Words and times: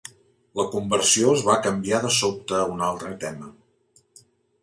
La 0.59 0.63
conversió 0.75 1.33
es 1.33 1.43
va 1.49 1.57
canviar 1.67 1.99
de 2.07 2.11
sobte 2.17 2.57
a 2.59 2.63
un 2.77 2.83
altre 2.89 3.11
tema. 3.27 3.51